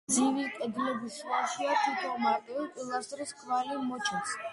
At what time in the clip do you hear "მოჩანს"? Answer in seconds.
3.91-4.33